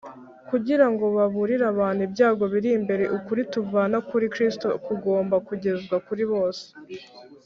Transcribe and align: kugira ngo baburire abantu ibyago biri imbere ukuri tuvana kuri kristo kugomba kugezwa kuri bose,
kugira 0.49 0.85
ngo 0.91 1.05
baburire 1.15 1.65
abantu 1.73 2.01
ibyago 2.07 2.43
biri 2.53 2.69
imbere 2.77 3.03
ukuri 3.17 3.41
tuvana 3.53 3.97
kuri 4.09 4.25
kristo 4.33 4.67
kugomba 4.85 5.35
kugezwa 5.47 5.95
kuri 6.07 6.23
bose, 6.31 6.65